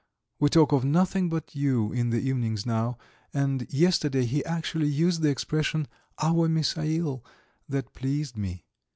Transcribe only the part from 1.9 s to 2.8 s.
in the evenings